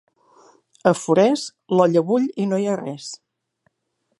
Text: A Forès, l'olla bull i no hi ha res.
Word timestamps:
A 0.91 0.93
Forès, 1.01 1.43
l'olla 1.75 2.03
bull 2.09 2.25
i 2.45 2.49
no 2.55 2.63
hi 2.65 2.69
ha 2.73 2.81
res. 2.81 3.11